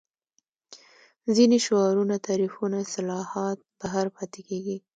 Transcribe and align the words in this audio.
ځینې 1.35 1.57
شعارونه 1.65 2.15
تعریفونه 2.27 2.75
اصطلاحات 2.85 3.57
بهر 3.79 4.05
پاتې 4.15 4.41
کېږي 4.47 4.77